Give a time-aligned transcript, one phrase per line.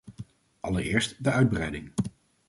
[0.61, 1.91] Allereerst de uitbreiding.